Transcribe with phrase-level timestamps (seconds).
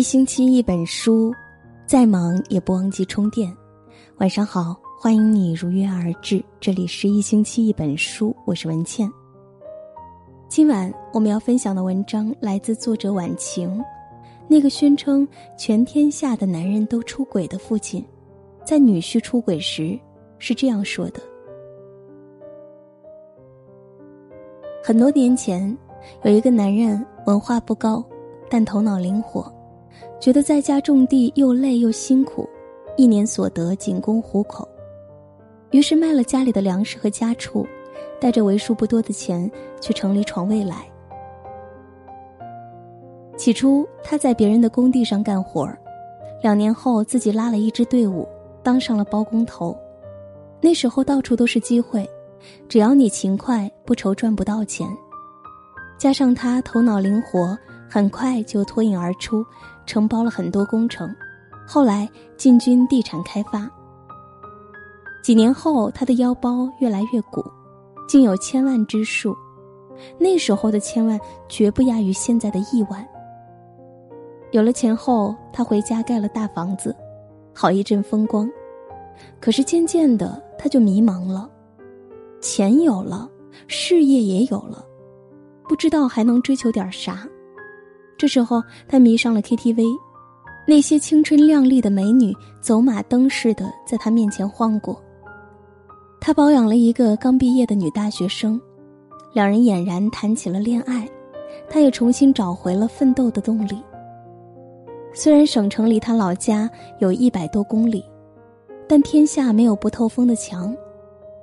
[0.00, 1.30] 一星期一本书，
[1.84, 3.54] 再忙也不忘记充电。
[4.16, 9.12] 晚上好，欢迎你如约而至，这里是一星期一本书，我是文倩。
[10.48, 13.78] 今晚我们要分享的文章来自作者晚晴。
[14.48, 15.28] 那个宣称
[15.58, 18.02] 全天下的男人都出轨的父亲，
[18.64, 20.00] 在女婿出轨时
[20.38, 21.20] 是这样说的：
[24.82, 25.76] 很多年前，
[26.24, 28.02] 有一个男人文化不高，
[28.48, 29.54] 但头脑灵活。
[30.18, 32.48] 觉得在家种地又累又辛苦，
[32.96, 34.68] 一年所得仅供糊口，
[35.70, 37.66] 于是卖了家里的粮食和家畜，
[38.20, 39.50] 带着为数不多的钱
[39.80, 40.86] 去城里闯未来。
[43.36, 45.66] 起初他在别人的工地上干活
[46.42, 48.28] 两年后自己拉了一支队伍，
[48.62, 49.74] 当上了包工头。
[50.60, 52.06] 那时候到处都是机会，
[52.68, 54.86] 只要你勤快，不愁赚不到钱。
[55.98, 57.56] 加上他头脑灵活。
[57.90, 59.44] 很快就脱颖而出，
[59.84, 61.12] 承包了很多工程，
[61.66, 63.68] 后来进军地产开发。
[65.24, 67.44] 几年后，他的腰包越来越鼓，
[68.08, 69.36] 竟有千万之数。
[70.18, 73.04] 那时候的千万绝不亚于现在的亿万。
[74.52, 76.94] 有了钱后，他回家盖了大房子，
[77.52, 78.48] 好一阵风光。
[79.40, 81.50] 可是渐渐的，他就迷茫了。
[82.40, 83.28] 钱有了，
[83.66, 84.86] 事业也有了，
[85.68, 87.28] 不知道还能追求点啥。
[88.20, 89.82] 这时候，他迷上了 KTV，
[90.66, 95.02] 那些青春靓丽的美女走马灯似的在他面前晃过。
[96.20, 98.60] 他包养了一个刚毕业的女大学生，
[99.32, 101.08] 两人俨然谈起了恋爱，
[101.66, 103.82] 他也重新找回了奋斗的动力。
[105.14, 108.04] 虽然省城离他老家有一百多公里，
[108.86, 110.76] 但天下没有不透风的墙。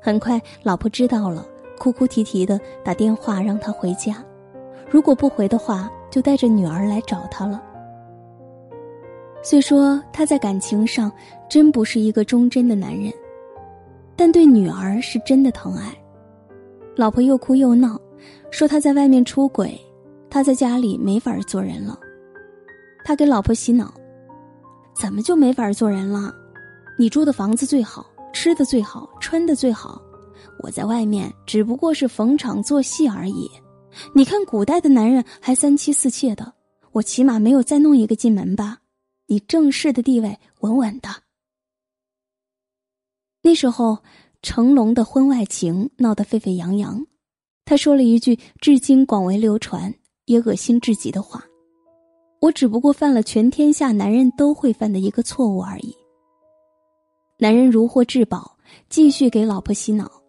[0.00, 1.44] 很快，老婆知道了，
[1.80, 4.24] 哭哭啼啼的打电话让他回家，
[4.88, 5.90] 如果不回的话。
[6.10, 7.62] 就带着女儿来找他了。
[9.42, 11.10] 虽说他在感情上
[11.48, 13.10] 真不是一个忠贞的男人，
[14.16, 15.94] 但对女儿是真的疼爱。
[16.94, 17.98] 老婆又哭又闹，
[18.50, 19.80] 说他在外面出轨，
[20.28, 21.98] 他在家里没法做人了。
[23.02, 23.94] 他给老婆洗脑
[24.94, 26.34] ：“怎么就没法做人了？
[26.98, 30.02] 你住的房子最好，吃的最好，穿的最好，
[30.62, 33.50] 我在外面只不过是逢场作戏而已。”
[34.14, 36.54] 你看，古代的男人还三妻四妾的，
[36.92, 38.78] 我起码没有再弄一个进门吧？
[39.26, 41.08] 你正式的地位稳稳的。
[43.42, 43.98] 那时候，
[44.42, 47.06] 成龙的婚外情闹得沸沸扬扬，
[47.64, 49.94] 他说了一句至今广为流传
[50.26, 51.44] 也恶心至极的话
[52.40, 55.96] ：“我只不过犯了全天下男人都会犯的一个错误而已。”
[57.38, 58.58] 男人如获至宝，
[58.90, 60.19] 继续给老婆洗脑。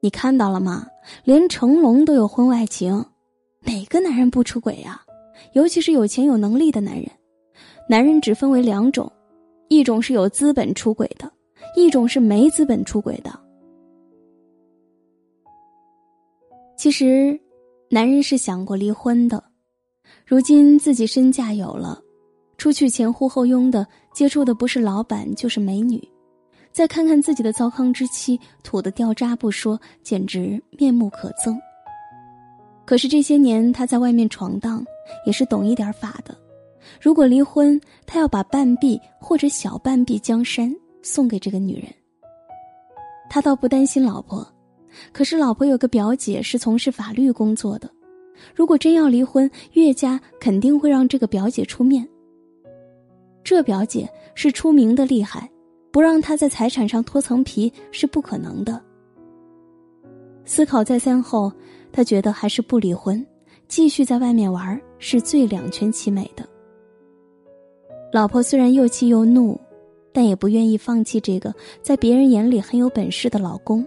[0.00, 0.86] 你看到了吗？
[1.24, 3.04] 连成龙都有婚外情，
[3.64, 5.02] 哪个男人不出轨呀？
[5.54, 7.10] 尤其是有钱有能力的男人。
[7.88, 9.10] 男人只分为两种，
[9.68, 11.30] 一种是有资本出轨的，
[11.74, 13.40] 一种是没资本出轨的。
[16.76, 17.38] 其实，
[17.88, 19.42] 男人是想过离婚的。
[20.24, 22.00] 如今自己身价有了，
[22.56, 26.06] 出去前呼后拥的，接触的不是老板就是美女。
[26.78, 31.58] 再看看自己的糟糠之妻，土的掉渣不说，简直面目可憎。
[32.84, 34.86] 可是这些年他在外面闯荡，
[35.26, 36.38] 也是懂一点法的。
[37.00, 40.72] 如果离婚，他要把半壁或者小半壁江山
[41.02, 41.86] 送给这个女人。
[43.28, 44.46] 他倒不担心老婆，
[45.12, 47.90] 可是老婆有个表姐是从事法律工作的，
[48.54, 52.08] 如果真要离婚，岳家肯定会让这个表姐出面。
[53.42, 55.50] 这表姐是出名的厉害。
[55.90, 58.80] 不让他在财产上脱层皮是不可能的。
[60.44, 61.52] 思考再三后，
[61.92, 63.24] 他觉得还是不离婚，
[63.68, 66.48] 继续在外面玩是最两全其美的。
[68.10, 69.60] 老婆虽然又气又怒，
[70.12, 73.86] 但也不愿意放弃这个在别人眼里很有本事的老公，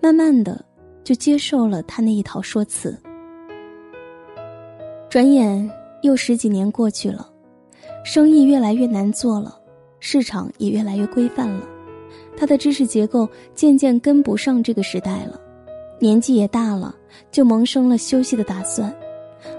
[0.00, 0.64] 慢慢的
[1.04, 2.98] 就接受了他那一套说辞。
[5.08, 5.70] 转眼
[6.02, 7.30] 又十几年过去了，
[8.04, 9.59] 生意越来越难做了。
[10.00, 11.68] 市场也越来越规范了，
[12.36, 15.38] 他的知识结构渐渐跟不上这个时代了，
[16.00, 16.94] 年纪也大了，
[17.30, 18.92] 就萌生了休息的打算，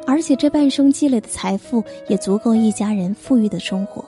[0.05, 4.03] 而且这半生积累的财富也足够一家人富裕的生活。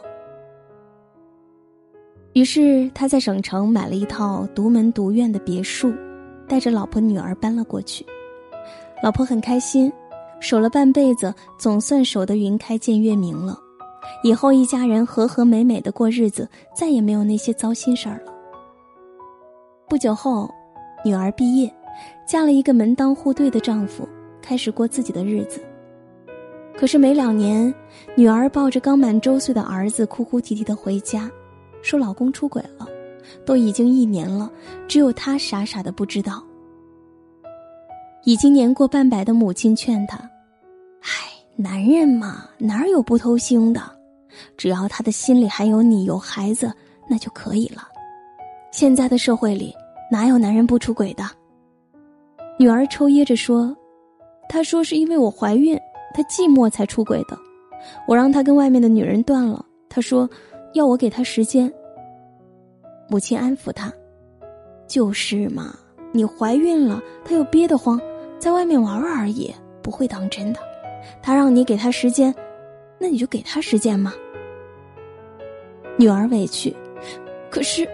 [2.33, 5.93] 于是他在省城买了一套独门独院的别墅，
[6.47, 8.03] 带着老婆女儿搬了过去，
[9.03, 9.93] 老婆很开心，
[10.39, 13.59] 守了半辈子，总算守得云开见月明了。
[14.23, 18.33] 以后一家人和和美美的过日子，再也没有那些糟心事儿了。
[19.89, 20.49] 不久后，
[21.03, 21.71] 女儿毕业，
[22.25, 24.07] 嫁了一个门当户对的丈夫，
[24.41, 25.61] 开始过自己的日子。
[26.75, 27.71] 可是没两年，
[28.15, 31.29] 女儿抱着刚满周岁的儿子，哭哭啼啼的回家，
[31.81, 32.87] 说老公出轨了，
[33.45, 34.49] 都已经一年了，
[34.87, 36.41] 只有她傻傻的不知道。
[38.23, 40.17] 已经年过半百的母亲劝她
[41.03, 41.09] ：“唉，
[41.57, 43.81] 男人嘛，哪有不偷腥的？
[44.57, 46.71] 只要他的心里还有你，有孩子，
[47.07, 47.87] 那就可以了。
[48.71, 49.75] 现在的社会里，
[50.11, 51.23] 哪有男人不出轨的？”
[52.59, 53.75] 女儿抽噎着说
[54.47, 55.77] ：“他说是因为我怀孕。”
[56.15, 57.35] 他寂寞才出轨的，
[58.07, 59.65] 我让他跟外面的女人断了。
[59.89, 60.29] 他说，
[60.75, 61.73] 要我给他时间。
[63.09, 63.91] 母亲安抚他
[64.87, 65.75] ：“就是嘛，
[66.11, 67.99] 你怀孕了，他又憋得慌，
[68.37, 69.51] 在外面玩玩而已，
[69.81, 70.59] 不会当真的。
[71.19, 72.31] 他让你给他时间，
[72.99, 74.13] 那你就给他时间嘛。”
[75.97, 76.75] 女儿委屈，
[77.49, 77.87] 可是，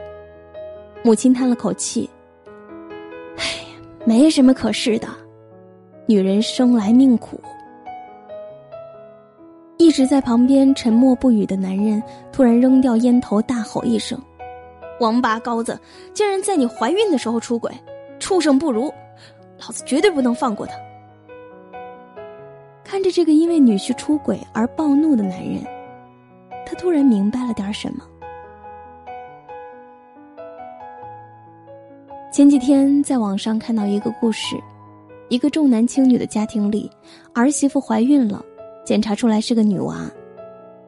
[1.03, 2.09] 母亲叹了口气
[3.37, 5.07] ：“哎呀，没什么可是的，
[6.05, 7.39] 女人生来命苦。”
[9.77, 14.21] 一直在旁边沉默不语的男人突然扔掉烟头，大吼一声
[14.99, 15.79] ：“王八羔子，
[16.13, 17.71] 竟然在你怀孕的时候出轨，
[18.19, 18.93] 畜生不如！
[19.59, 20.73] 老子绝对不能放过他！”
[22.89, 25.63] 看着这个因为女婿出轨而暴怒的男人，
[26.65, 28.03] 他突然明白了点什么。
[32.33, 34.55] 前几天在网上看到一个故事，
[35.29, 36.89] 一个重男轻女的家庭里，
[37.31, 38.43] 儿媳妇怀孕了。
[38.83, 40.09] 检查出来是个女娃，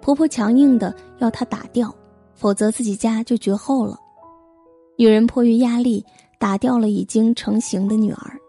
[0.02, 1.94] 婆婆强硬的要她打掉，
[2.34, 3.96] 否则自己家就绝后了。
[4.98, 6.04] 女人迫于压力
[6.40, 8.41] 打掉了已经成型的女儿。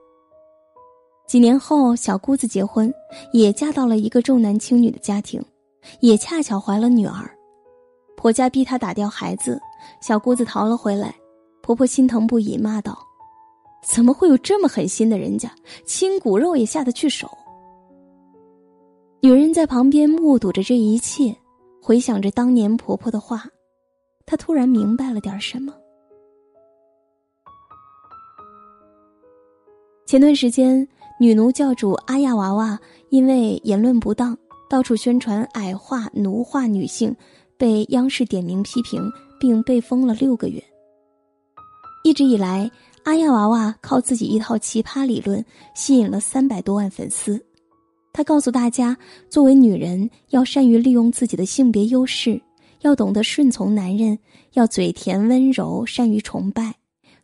[1.33, 2.93] 几年后，小姑子结婚，
[3.33, 5.43] 也嫁到了一个重男轻女的家庭，
[6.01, 7.35] 也恰巧怀了女儿。
[8.19, 9.59] 婆家逼她打掉孩子，
[10.03, 11.15] 小姑子逃了回来，
[11.63, 12.99] 婆婆心疼不已，骂道
[13.83, 15.51] ：“怎么会有这么狠心的人家，
[15.87, 17.27] 亲骨肉也下得去手？”
[19.23, 21.35] 女人在旁边目睹着这一切，
[21.81, 23.47] 回想着当年婆婆的话，
[24.27, 25.73] 她突然明白了点什么。
[30.05, 30.87] 前段时间，
[31.21, 32.79] 女奴教主阿亚娃娃
[33.11, 34.37] 因为言论不当，
[34.69, 37.15] 到处宣传矮化、奴化女性，
[37.57, 39.01] 被央视点名批评，
[39.39, 40.63] 并被封了六个月。
[42.03, 42.69] 一直以来，
[43.05, 45.45] 阿亚娃娃靠自己一套奇葩理论，
[45.75, 47.41] 吸引了三百多万粉丝。
[48.13, 48.97] 他告诉大家，
[49.31, 52.41] 作为女人要善于利用自己的性别优势，
[52.81, 54.19] 要懂得顺从男人，
[54.55, 56.75] 要嘴甜温柔，善于崇拜，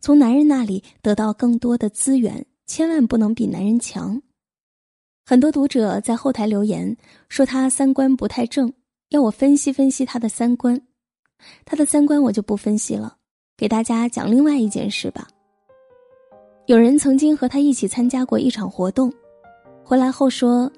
[0.01, 4.21] 从男人那里得到更多的资源，千万不能比男人强。
[5.25, 6.97] 很多读者在后台留言
[7.29, 8.73] 说他三观不太正，
[9.09, 10.81] 要我分析分析他的三观。
[11.65, 13.17] 他的三观我就不分析了，
[13.57, 15.27] 给大家讲另外一件事吧。
[16.67, 19.11] 有人曾经和他一起参加过一场活动。
[19.83, 20.71] 回来后说，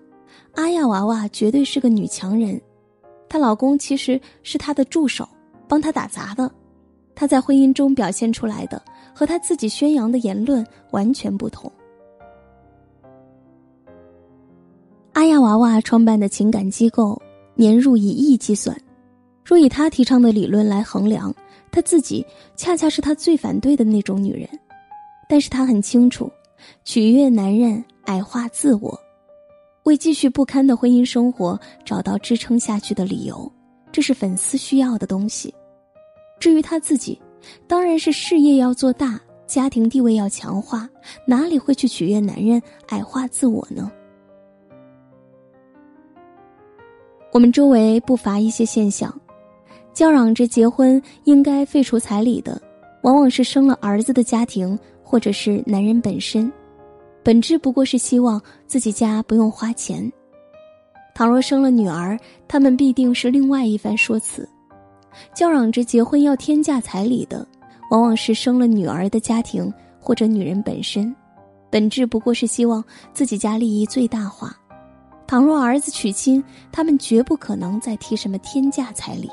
[0.55, 2.61] 阿亚娃娃绝对是个女强人，
[3.29, 5.29] 她老公其实是她的助手，
[5.67, 6.49] 帮她打杂的。
[7.17, 8.81] 她在婚姻中表现出来的
[9.13, 11.71] 和她自己宣扬的言论完全不同。
[15.41, 17.21] 娃娃创办的情感机构
[17.55, 18.77] 年入以亿计算，
[19.45, 21.35] 若以她提倡的理论来衡量，
[21.71, 22.25] 她自己
[22.57, 24.49] 恰恰是她最反对的那种女人。
[25.29, 26.31] 但是她很清楚，
[26.85, 27.85] 取悦男人。
[28.07, 28.99] 矮化自我，
[29.85, 33.53] 为继续不堪的婚姻生活找到支撑下去的理由，
[33.93, 35.55] 这是粉丝需要的东西。
[36.41, 37.21] 至于他自己，
[37.69, 40.89] 当然是事业要做大，家庭地位要强化，
[41.25, 43.93] 哪里会去取悦男人矮化自我呢？
[47.33, 49.15] 我们周围不乏一些现象，
[49.95, 52.61] 叫嚷着结婚应该废除彩礼的，
[53.03, 56.51] 往往是生了儿子的家庭，或者是男人本身。
[57.23, 60.11] 本质不过是希望自己家不用花钱。
[61.15, 62.19] 倘若生了女儿，
[62.49, 64.49] 他们必定是另外一番说辞。
[65.35, 67.47] 叫嚷着结婚要天价彩礼的，
[67.91, 71.15] 往往是生了女儿的家庭或者女人本身。
[71.69, 72.83] 本质不过是希望
[73.13, 74.57] 自己家利益最大化。
[75.31, 79.31] 倘若儿子娶亲，他们绝不可能再提什么天价彩礼。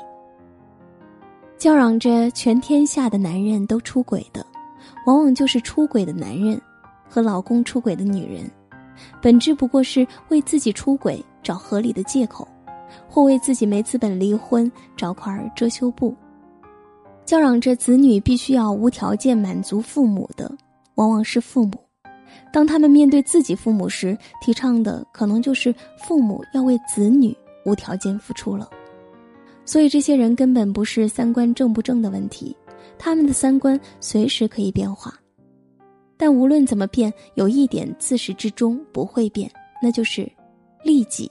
[1.56, 4.46] 叫嚷着全天下的男人都出轨的，
[5.06, 6.60] 往往就是出轨的男人。
[7.08, 8.48] 和老公出轨的女人，
[9.20, 12.46] 本质不过是为自己出轨找合理的借口，
[13.08, 16.14] 或为自己没资本离婚找块遮羞布。
[17.24, 20.48] 叫嚷着子女必须要无条件满足父母的，
[20.94, 21.87] 往往是父母。
[22.52, 28.68] 当他们面对自己父母时，提倡的可能就是父母要为子女无条件付出了。
[29.64, 32.56] 所以，这些人根本不是三观正不正的问题，
[32.98, 35.12] 他们的三观随时可以变化。
[36.16, 39.50] 但无论怎么变，有一点自始至终不会变，
[39.82, 40.26] 那就是
[40.82, 41.30] 利己。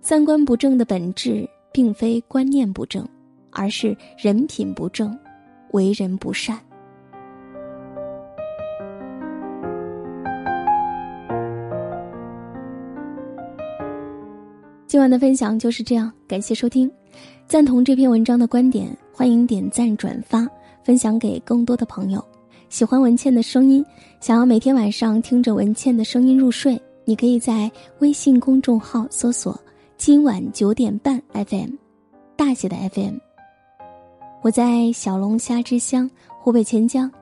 [0.00, 3.06] 三观不正的本质，并非观念不正，
[3.50, 5.18] 而是人品不正，
[5.72, 6.58] 为人不善。
[14.96, 16.90] 今晚的分享就是这样，感谢收听。
[17.46, 20.48] 赞同这篇文章的观点，欢迎点赞转发，
[20.82, 22.24] 分享给更多的朋友。
[22.70, 23.84] 喜欢文倩的声音，
[24.20, 29.54] 想要每天晚上听着文倩的声音入睡，你可以在微信公众号搜索
[29.98, 31.72] “今晚九点半 FM”，
[32.34, 33.16] 大写的 FM。
[34.40, 36.10] 我在小龙虾之乡
[36.40, 37.12] 湖北潜江，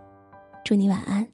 [0.64, 1.33] 祝你晚安。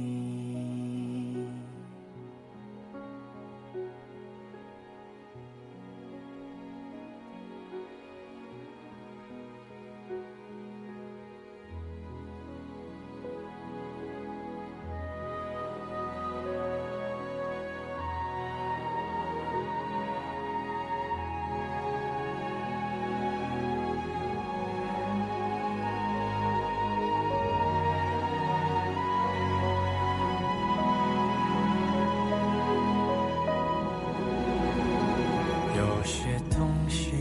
[36.21, 37.13] 些东西，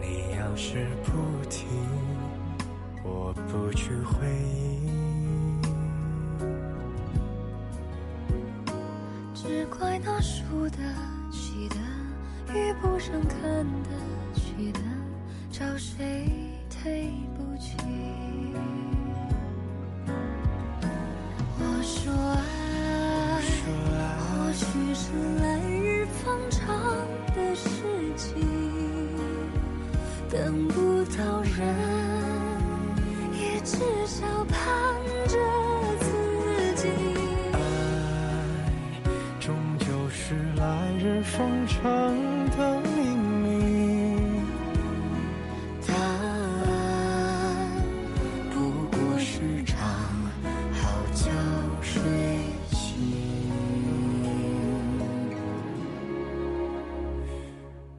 [0.00, 1.10] 你要是不
[1.50, 1.66] 听，
[3.02, 4.88] 我不去回忆。
[9.34, 11.13] 只怪那输的。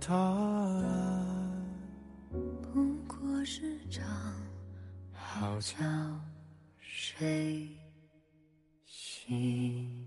[0.07, 1.25] 答案
[2.61, 4.05] 不过是场
[5.11, 5.75] 好觉
[6.77, 7.67] 睡
[8.85, 10.04] 醒。